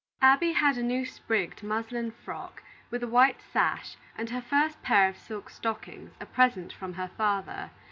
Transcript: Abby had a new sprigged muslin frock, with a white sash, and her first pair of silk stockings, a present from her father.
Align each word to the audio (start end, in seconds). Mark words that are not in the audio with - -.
Abby 0.23 0.53
had 0.53 0.79
a 0.79 0.83
new 0.83 1.05
sprigged 1.05 1.61
muslin 1.61 2.09
frock, 2.09 2.63
with 2.89 3.03
a 3.03 3.07
white 3.07 3.39
sash, 3.53 3.97
and 4.17 4.31
her 4.31 4.41
first 4.41 4.81
pair 4.81 5.07
of 5.07 5.15
silk 5.15 5.47
stockings, 5.51 6.09
a 6.19 6.25
present 6.25 6.73
from 6.73 6.93
her 6.93 7.09
father. 7.15 7.69